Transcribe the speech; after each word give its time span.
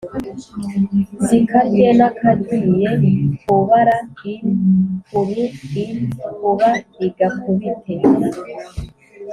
zikarye 1.25 1.87
n'akag 1.97 2.39
iy 2.57 2.81
e 2.89 2.91
ku 3.43 3.55
bara 3.67 3.97
in 4.33 4.45
ku 5.07 5.17
ru 5.27 5.45
in 5.83 5.97
ku 6.37 6.49
ba 6.59 6.69
ig 7.05 7.17
akubite 7.29 7.95